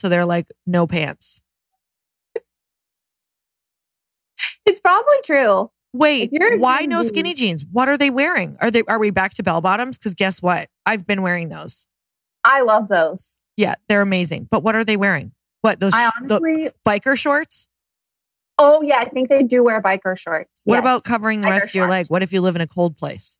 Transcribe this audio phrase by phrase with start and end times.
[0.00, 1.40] So they're like, no pants.
[4.66, 5.70] It's probably true.
[5.92, 7.64] Wait, why no skinny jeans?
[7.72, 8.56] What are they wearing?
[8.60, 9.96] Are they are we back to bell bottoms?
[9.96, 10.68] Because guess what?
[10.84, 11.86] I've been wearing those.
[12.44, 13.38] I love those.
[13.56, 14.48] Yeah, they're amazing.
[14.50, 15.32] But what are they wearing?
[15.62, 17.68] What those I honestly, biker shorts?
[18.58, 20.62] oh yeah, I think they do wear biker shorts.
[20.64, 20.80] What Yes.
[20.80, 22.06] about covering the biker rest of your leg?
[22.08, 23.38] What if you live in a cold place?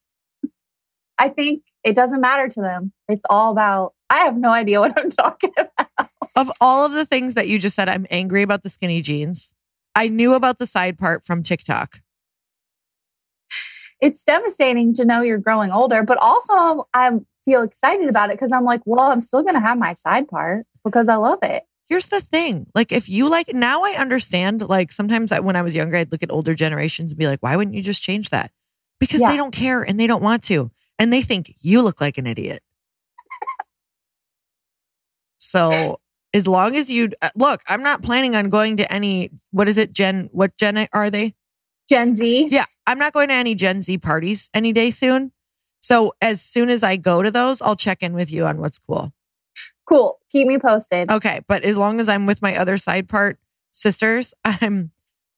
[1.19, 2.93] I think it doesn't matter to them.
[3.09, 3.93] It's all about.
[4.09, 5.66] I have no idea what I'm talking about.
[6.37, 9.55] Of all of the things that you just said, I'm angry about the skinny jeans.
[9.95, 12.01] I knew about the side part from TikTok.
[14.03, 17.13] It's devastating to know you're growing older, but also I
[17.47, 20.29] feel excited about it because I'm like, well, I'm still going to have my side
[20.29, 21.63] part because I love it.
[21.89, 22.67] Here's the thing.
[22.75, 24.69] Like, if you like, now I understand.
[24.69, 27.43] Like, sometimes I, when I was younger, I'd look at older generations and be like,
[27.43, 28.51] why wouldn't you just change that?
[29.01, 29.31] Because Yeah.
[29.31, 30.71] they don't care and they don't want to.
[30.99, 32.63] And they think you look like an idiot.
[35.39, 36.01] so,
[36.35, 39.79] as long as you uh, look, I'm not planning on going to any, what is
[39.79, 41.35] it, Gen, what Gen are they?
[41.89, 42.49] Gen Z.
[42.51, 45.33] Yeah, I'm not going to any Gen Z parties any day soon.
[45.81, 48.79] So, as soon as I go to those, I'll check in with you on what's
[48.79, 49.13] cool.
[49.89, 50.19] Cool.
[50.33, 51.11] Keep me posted.
[51.11, 51.41] Okay.
[51.47, 53.39] But as long as I'm with my other side part
[53.71, 54.91] sisters, I'm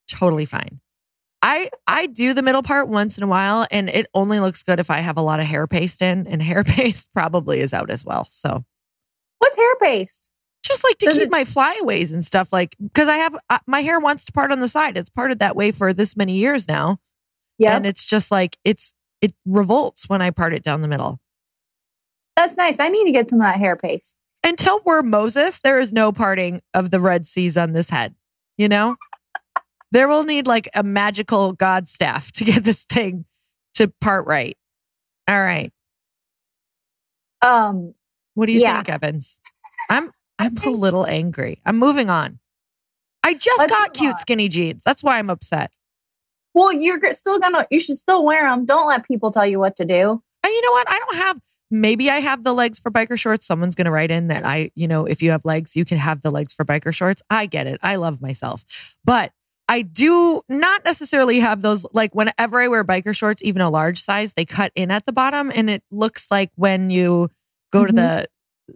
[0.08, 0.80] totally fine.
[1.42, 4.80] I I do the middle part once in a while and it only looks good
[4.80, 7.91] if I have a lot of hair paste in and hair paste probably is out
[7.91, 8.27] as well.
[8.30, 8.64] So
[9.39, 10.30] What's hair paste?
[10.64, 13.59] Just like to Does keep it- my flyaways and stuff like because I have uh,
[13.67, 14.97] my hair wants to part on the side.
[14.97, 16.98] It's parted that way for this many years now.
[17.59, 17.77] Yeah.
[17.77, 21.20] And it's just like it's it revolts when I part it down the middle.
[22.36, 22.79] That's nice.
[22.79, 24.20] I need to get some of that hair paste.
[24.45, 28.14] Until we're Moses, there is no parting of the Red Seas on this head.
[28.56, 28.97] You know?
[29.91, 33.25] there will need like a magical God staff to get this thing
[33.75, 34.56] to part right.
[35.27, 35.73] All right.
[37.42, 37.95] Um,
[38.34, 38.77] What do you Yeah.
[38.77, 39.41] think, Evans?
[39.91, 41.61] I'm I'm a little angry.
[41.67, 42.39] I'm moving on.
[43.25, 44.19] I just Let's got cute on.
[44.19, 44.84] skinny jeans.
[44.84, 45.72] That's why I'm upset.
[46.55, 48.64] well, you're still gonna, you should still wear them.
[48.64, 50.23] Don't let people tell you what to do.
[50.45, 50.89] And you know what?
[50.90, 51.39] I don't have
[51.70, 53.45] maybe I have the legs for biker shorts.
[53.46, 56.23] Someone's to write in that I, you know, if you have legs, you can have
[56.23, 57.20] the legs for biker shorts.
[57.29, 57.79] I get it.
[57.83, 58.64] I love myself.
[59.05, 59.33] But
[59.68, 64.01] I do not necessarily have those like whenever I wear biker shorts, even a large
[64.01, 67.30] size, they cut in at the bottom and it looks like when you
[67.70, 67.96] go to Mhm.
[67.96, 68.27] the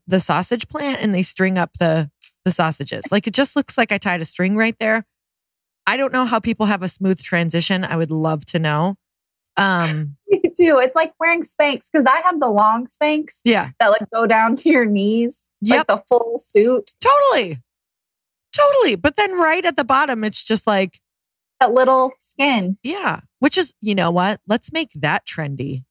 [0.06, 2.10] the sausage plant and they string up the
[2.44, 3.04] the sausages.
[3.12, 5.04] Like it just looks like I tied a string right there.
[5.86, 7.84] I don't know how people have a smooth transition.
[7.84, 8.97] I would love to know.
[9.56, 10.78] Um Me too.
[10.82, 13.70] It's like wearing Spanx because I have the long Spanx yeah.
[13.80, 15.50] that like go down to your knees.
[15.60, 15.88] Yep.
[15.88, 16.92] Like the full suit.
[17.00, 17.60] Totally.
[18.56, 18.97] Totally.
[18.97, 21.00] But then right at the bottom, it's just like,
[21.60, 22.76] That little skin.
[22.82, 24.41] yeah, which is, you know what?
[24.47, 25.84] Let's make that trendy.